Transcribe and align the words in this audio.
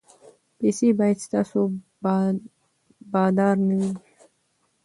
پیسې 0.57 0.87
باید 0.99 1.17
ستاسو 1.25 1.61
بادار 3.11 3.55
نه 3.67 3.75
وي. 3.79 3.91